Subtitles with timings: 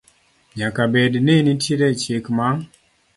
[0.57, 2.47] Nyaka bed ni nitie chik ma